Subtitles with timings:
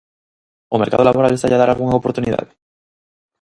[0.75, 2.51] O mercado laboral estalle a dar algunha oportunidade?